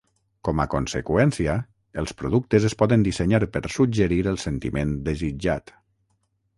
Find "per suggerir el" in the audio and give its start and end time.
3.59-4.43